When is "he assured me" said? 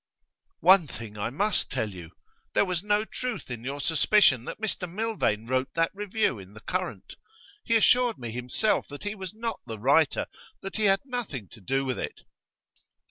7.65-8.31